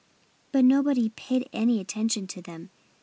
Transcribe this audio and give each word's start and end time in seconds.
But 0.51 0.65
nobody 0.65 1.09
paid 1.09 1.47
any 1.53 1.79
attention 1.79 2.25
to 2.25 2.41
them. 2.41 2.71